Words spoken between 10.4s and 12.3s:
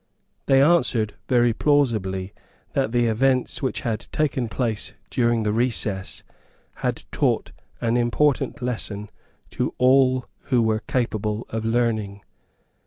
who were capable of learning.